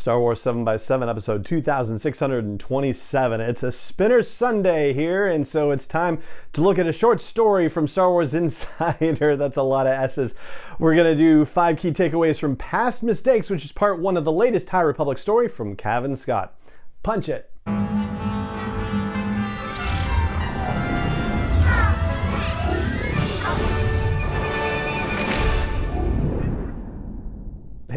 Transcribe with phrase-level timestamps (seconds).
[0.00, 3.40] Star Wars 7x7, episode 2627.
[3.42, 6.22] It's a Spinner Sunday here, and so it's time
[6.54, 9.36] to look at a short story from Star Wars Insider.
[9.36, 10.34] That's a lot of S's.
[10.78, 14.24] We're going to do five key takeaways from past mistakes, which is part one of
[14.24, 16.54] the latest High Republic story from Cavan Scott.
[17.02, 17.49] Punch it.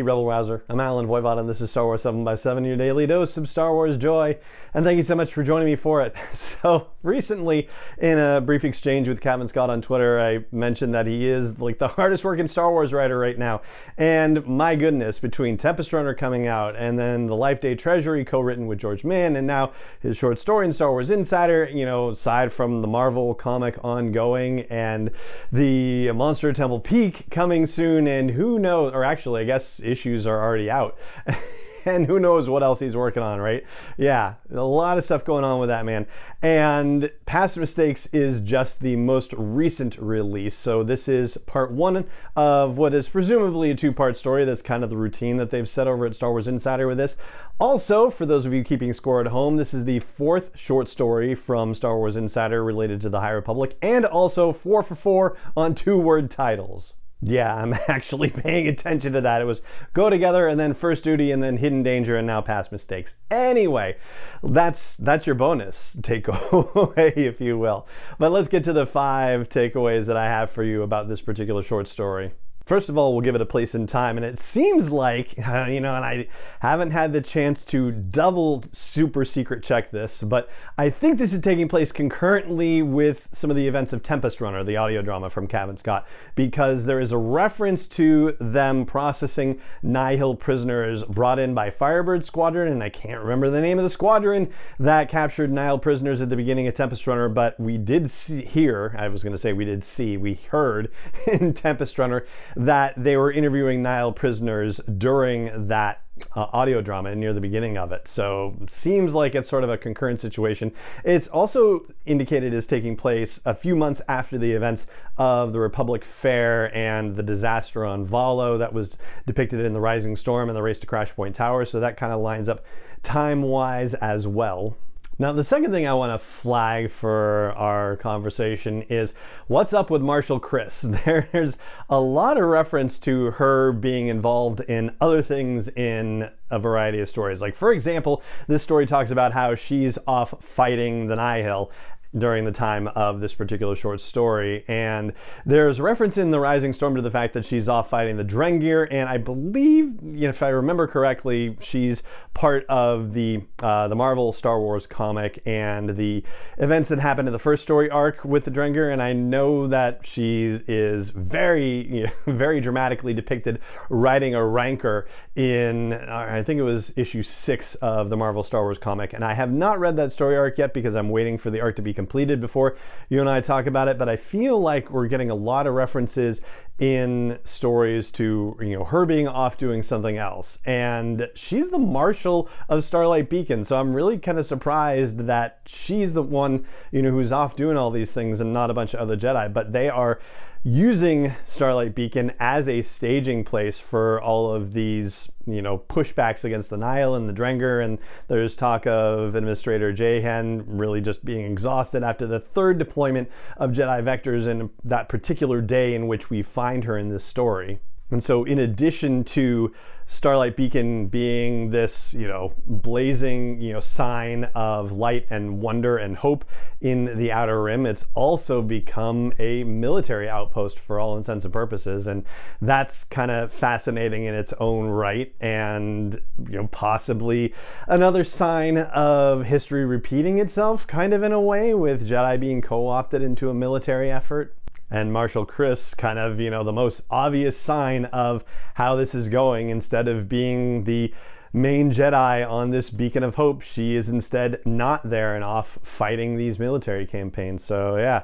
[0.00, 0.64] Hey, Rebel Rouser.
[0.70, 3.98] I'm Allen Voivod, and this is Star Wars 7x7, your daily dose of Star Wars
[3.98, 4.38] joy.
[4.72, 6.14] And thank you so much for joining me for it.
[6.60, 11.26] So, recently, in a brief exchange with Cavan Scott on Twitter, I mentioned that he
[11.26, 13.62] is like the hardest working Star Wars writer right now.
[13.96, 18.40] And my goodness, between Tempest Runner coming out and then The Life Day Treasury co
[18.40, 22.10] written with George Mann, and now his short story in Star Wars Insider, you know,
[22.10, 25.10] aside from the Marvel comic ongoing and
[25.50, 30.42] the Monster Temple Peak coming soon, and who knows, or actually, I guess issues are
[30.42, 30.98] already out.
[31.84, 33.64] and who knows what else he's working on, right?
[33.96, 36.06] Yeah, a lot of stuff going on with that man.
[36.42, 40.56] And Past Mistakes is just the most recent release.
[40.56, 42.06] So this is part one
[42.36, 44.44] of what is presumably a two part story.
[44.44, 47.16] That's kind of the routine that they've set over at Star Wars Insider with this.
[47.58, 51.34] Also, for those of you keeping score at home, this is the fourth short story
[51.34, 55.74] from Star Wars Insider related to the High Republic, and also four for four on
[55.74, 56.94] two word titles.
[57.22, 59.42] Yeah, I'm actually paying attention to that.
[59.42, 62.72] It was go together and then first duty and then hidden danger and now past
[62.72, 63.16] mistakes.
[63.30, 63.96] Anyway,
[64.42, 67.86] that's that's your bonus takeaway, if you will.
[68.18, 71.62] But let's get to the five takeaways that I have for you about this particular
[71.62, 72.32] short story.
[72.70, 75.80] First of all, we'll give it a place in time, and it seems like, you
[75.80, 76.28] know, and I
[76.60, 81.40] haven't had the chance to double super secret check this, but I think this is
[81.40, 85.48] taking place concurrently with some of the events of Tempest Runner, the audio drama from
[85.48, 86.06] Cavan Scott,
[86.36, 92.70] because there is a reference to them processing Nihil prisoners brought in by Firebird Squadron,
[92.70, 94.48] and I can't remember the name of the squadron
[94.78, 98.94] that captured Nihil prisoners at the beginning of Tempest Runner, but we did see, hear,
[98.96, 100.92] I was going to say we did see, we heard
[101.26, 102.24] in Tempest Runner
[102.66, 106.02] that they were interviewing Nihil prisoners during that
[106.36, 108.06] uh, audio drama near the beginning of it.
[108.06, 110.72] So seems like it's sort of a concurrent situation.
[111.02, 116.04] It's also indicated as taking place a few months after the events of the Republic
[116.04, 120.62] Fair and the disaster on Valo that was depicted in the Rising Storm and the
[120.62, 121.64] Race to Crash Point Tower.
[121.64, 122.64] So that kind of lines up
[123.02, 124.76] time wise as well.
[125.20, 129.12] Now, the second thing I want to flag for our conversation is
[129.48, 130.80] what's up with Marshal Kriss?
[131.32, 131.58] There's
[131.90, 137.08] a lot of reference to her being involved in other things in a variety of
[137.10, 137.42] stories.
[137.42, 141.70] Like, for example, this story talks about how she's off fighting the Nihil
[142.16, 144.64] during the time of this particular short story.
[144.68, 145.12] And
[145.46, 148.88] there's reference in The Rising Storm to the fact that she's off fighting the Drengir,
[148.90, 152.02] and I believe, if I remember correctly, she's
[152.34, 156.22] part of the uh, the Marvel Star Wars comic and the
[156.58, 158.92] events that happened in the first story arc with the Drengir.
[158.92, 165.08] And I know that she is very, you know, very dramatically depicted riding a rancor
[165.36, 169.12] in, uh, I think it was issue six of the Marvel Star Wars comic.
[169.12, 171.76] And I have not read that story arc yet because I'm waiting for the arc
[171.76, 172.76] to be completed before
[173.10, 175.74] you and I talk about it, but I feel like we're getting a lot of
[175.74, 176.40] references
[176.80, 182.48] in stories to you know her being off doing something else and she's the marshal
[182.70, 187.10] of starlight beacon so i'm really kind of surprised that she's the one you know
[187.10, 189.90] who's off doing all these things and not a bunch of other jedi but they
[189.90, 190.18] are
[190.62, 196.68] using Starlight Beacon as a staging place for all of these, you know, pushbacks against
[196.68, 197.82] the Nihil and the Drengir.
[197.82, 197.98] And
[198.28, 204.02] there's talk of Administrator Jahen really just being exhausted after the third deployment of Jedi
[204.02, 207.80] Vectors in that particular day in which we find her in this story.
[208.10, 209.72] And so, in addition to
[210.06, 216.16] Starlight Beacon being this, you know, blazing, you know, sign of light and wonder and
[216.16, 216.44] hope
[216.80, 222.08] in the Outer Rim, it's also become a military outpost for all intents and purposes,
[222.08, 222.24] and
[222.60, 227.54] that's kind of fascinating in its own right, and you know, possibly
[227.86, 233.22] another sign of history repeating itself, kind of in a way, with Jedi being co-opted
[233.22, 234.56] into a military effort
[234.90, 238.44] and Marshal Kriss kind of, you know, the most obvious sign of
[238.74, 241.14] how this is going instead of being the
[241.52, 246.36] main Jedi on this beacon of hope, she is instead not there and off fighting
[246.36, 247.64] these military campaigns.
[247.64, 248.22] So, yeah,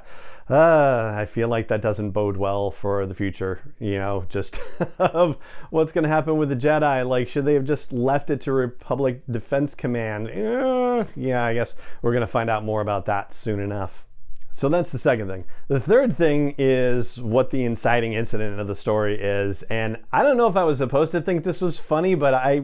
[0.49, 4.61] uh, I feel like that doesn't bode well for the future, you know, just
[4.99, 5.39] of
[5.71, 7.07] what's going to happen with the Jedi.
[7.07, 10.29] Like, should they have just left it to Republic Defense Command?
[10.29, 14.06] Uh, yeah, I guess we're going to find out more about that soon enough.
[14.57, 15.45] So that's the second thing.
[15.69, 19.63] The third thing is what the inciting incident of the story is.
[19.65, 22.63] And I don't know if I was supposed to think this was funny, but I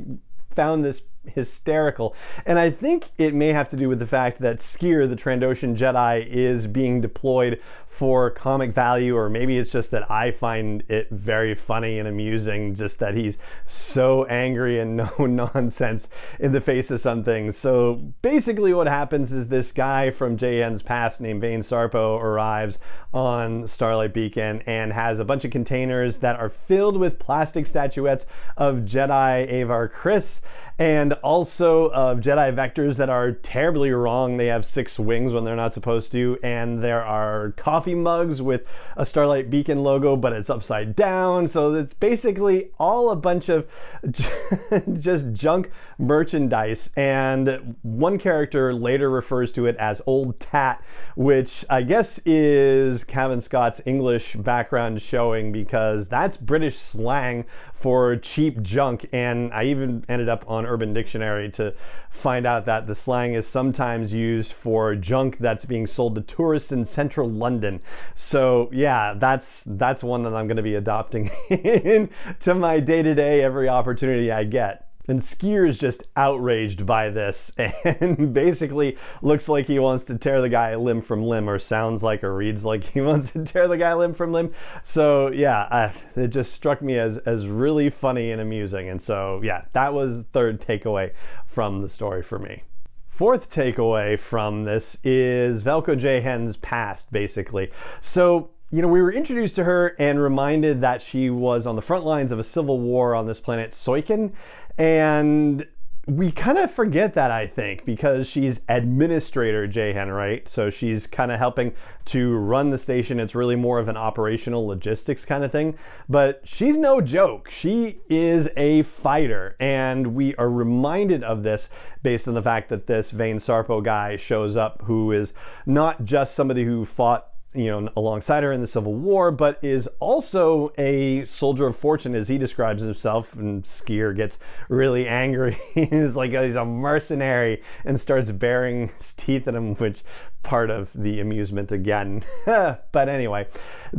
[0.55, 2.15] found this hysterical.
[2.47, 5.77] And I think it may have to do with the fact that Sskeer, the Trandoshan
[5.77, 11.11] Jedi, is being deployed for comic value, or maybe it's just that I find it
[11.11, 13.37] very funny and amusing, just that he's
[13.67, 16.09] so angry and no nonsense
[16.41, 17.57] in the face of some things.
[17.57, 22.79] So basically, what happens is this guy from Jahen's past named Vane Sarpo arrives
[23.13, 28.27] on Starlight Beacon and has a bunch of containers that are filled with plastic statuettes
[28.57, 30.41] of Jedi Avar Kriss
[30.83, 34.37] and also of Jedi vectors that are terribly wrong.
[34.37, 38.67] They have six wings when they're not supposed to, and there are coffee mugs with
[38.97, 41.47] a Starlight Beacon logo, but it's upside down.
[41.47, 43.69] So it's basically all a bunch of
[44.99, 46.91] just junk merchandise.
[46.97, 50.83] And one character later refers to it as Old Tat,
[51.15, 58.61] which I guess is Cavan Scott's English background showing because that's British slang for cheap
[58.63, 59.09] junk.
[59.13, 61.75] And I even ended up on Urban Dictionary to
[62.11, 66.73] find out that the slang is sometimes used for junk that's being sold to tourists
[66.73, 67.81] in central London.
[68.15, 73.15] So yeah, that's that's one that I'm going to be adopting into my day to
[73.15, 74.89] day every opportunity I get.
[75.09, 80.41] And Sskeer is just outraged by this and basically looks like he wants to tear
[80.41, 83.67] the guy limb from limb, or sounds like or reads like he wants to tear
[83.67, 84.53] the guy limb from limb.
[84.85, 88.89] So, yeah, I, it just struck me as, as really funny and amusing.
[88.89, 91.13] And so, yeah, that was the third takeaway
[91.47, 92.63] from the story for me.
[93.09, 97.71] Fourth takeaway from this is Velko Jahen's past, basically.
[98.01, 101.83] So, you know, we were introduced to her and reminded that she was on the
[101.83, 104.33] front lines of a civil war on this planet Soiken,
[104.79, 105.67] and
[106.09, 110.49] we kind of forget that, I think, because she's Administrator Jahen, right?
[110.49, 111.75] So she's kind of helping
[112.07, 113.21] to run the station.
[113.21, 115.79] It's really more of an operational logistics kind of thing.
[116.09, 117.51] But she's no joke.
[117.51, 119.55] She is a fighter.
[119.61, 121.69] And we are reminded of this
[122.03, 125.35] based on the fact that this Vane Sarpo guy shows up, who is
[125.67, 129.87] not just somebody who fought you know, alongside her in the Civil War, but is
[130.01, 133.35] also a soldier of fortune as he describes himself.
[133.35, 134.39] And Sskeer gets
[134.69, 135.59] really angry.
[135.75, 140.03] he's like, oh, he's a mercenary and starts baring his teeth at him, which
[140.43, 142.25] part of the amusement again.
[142.47, 143.47] but anyway,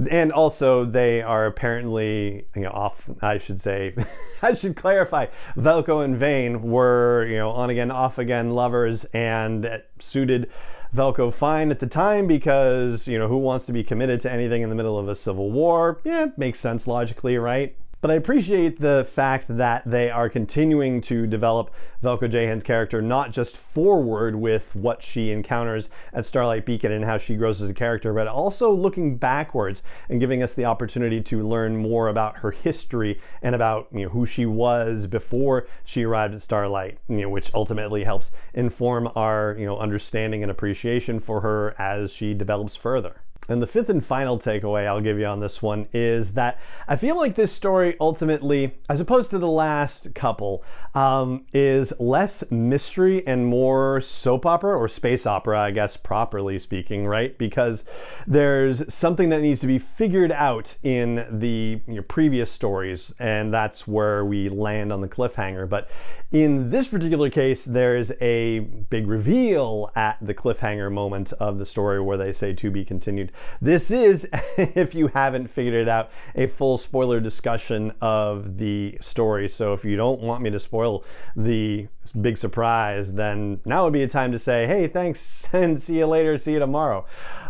[0.09, 3.95] and also they are apparently, you know, off, I should say,
[4.41, 9.81] I should clarify, Velko and Vane were, you know, on again, off again lovers and
[9.99, 10.49] suited
[10.95, 14.61] Velko fine at the time because, you know, who wants to be committed to anything
[14.61, 15.99] in the middle of a civil war?
[16.03, 17.75] Yeah, makes sense logically, right?
[18.03, 21.73] But I appreciate the fact that they are continuing to develop
[22.03, 27.17] Velko Jahen's character not just forward with what she encounters at Starlight Beacon and how
[27.17, 31.47] she grows as a character, but also looking backwards and giving us the opportunity to
[31.47, 36.33] learn more about her history and about you know, who she was before she arrived
[36.33, 41.39] at Starlight, you know, which ultimately helps inform our you know, understanding and appreciation for
[41.39, 43.22] her as she develops further.
[43.49, 46.95] And the fifth and final takeaway I'll give you on this one is that I
[46.95, 50.63] feel like this story ultimately, as opposed to the last couple,
[50.95, 57.05] um, is less mystery and more soap opera or space opera, I guess, properly speaking,
[57.05, 57.37] right?
[57.37, 57.83] Because
[58.25, 64.23] there's something that needs to be figured out in the previous stories, and that's where
[64.23, 65.67] we land on the cliffhanger.
[65.67, 65.89] But
[66.31, 71.99] in this particular case, there's a big reveal at the cliffhanger moment of the story
[71.99, 73.32] where they say to be continued.
[73.61, 79.49] This is, if you haven't figured it out, a full spoiler discussion of the story.
[79.49, 81.03] So if you don't want me to spoil
[81.35, 81.87] the
[82.19, 86.05] big surprise, then now would be a time to say, hey, thanks and see you
[86.05, 87.05] later, see you tomorrow.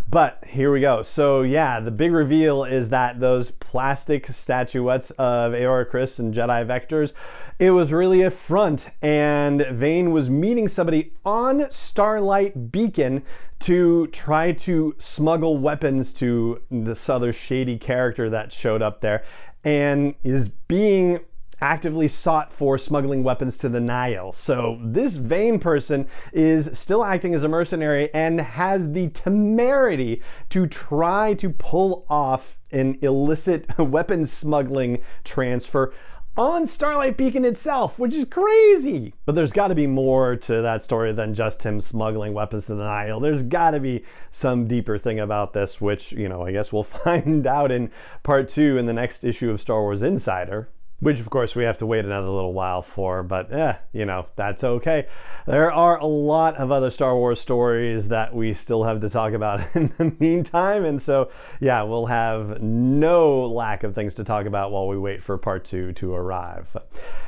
[0.09, 1.01] But here we go.
[1.01, 6.65] So yeah, the big reveal is that those plastic statuettes of Avar Kriss and Jedi
[6.67, 7.13] Vectors,
[7.57, 8.89] it was really a front.
[9.01, 13.23] And Vane was meeting somebody on Starlight Beacon
[13.61, 19.23] to try to smuggle weapons to this other shady character that showed up there
[19.63, 21.21] and is being
[21.63, 24.33] actively sought for smuggling weapons to the Nihil.
[24.33, 30.67] So this Vane person is still acting as a mercenary and has the temerity to
[30.67, 35.93] try to pull off an illicit weapons smuggling transfer
[36.35, 39.13] on Starlight Beacon itself, which is crazy.
[39.25, 42.75] But there's got to be more to that story than just him smuggling weapons to
[42.75, 43.21] the Nihil.
[43.21, 46.83] There's got to be some deeper thing about this, which, you know, I guess we'll
[46.83, 47.89] find out in
[48.21, 50.67] part two in the next issue of Star Wars Insider.
[51.03, 54.25] Which of course we have to wait another little while for, but yeah, you know,
[54.35, 55.07] that's okay.
[55.45, 59.33] There are a lot of other Star Wars stories that we still have to talk
[59.33, 61.29] about in the meantime, and so
[61.59, 65.65] yeah, we'll have no lack of things to talk about while we wait for part
[65.65, 66.75] two to arrive.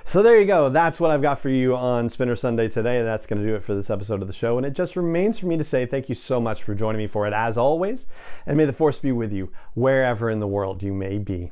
[0.06, 0.70] So there you go.
[0.70, 3.04] That's what I've got for you on Spinner Sunday today.
[3.04, 5.38] That's going to do it for this episode of the show, and it just remains
[5.38, 8.06] for me to say thank you so much for joining me for it as always,
[8.46, 11.52] and may the force be with you wherever in the world you may be.